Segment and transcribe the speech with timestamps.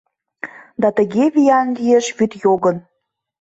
[0.81, 2.77] Да тыге виян лиеш вӱд йогын